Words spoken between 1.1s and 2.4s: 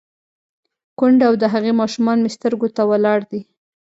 او د هغې ماشومان مې